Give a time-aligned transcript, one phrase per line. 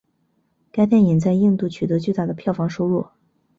[0.71, 3.05] 该电影在印度取得巨大的票房收入。